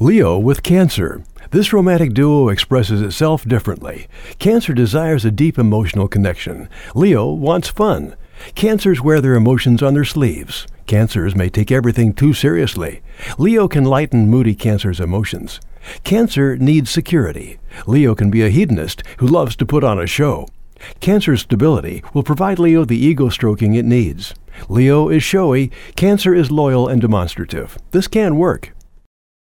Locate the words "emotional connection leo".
5.58-7.32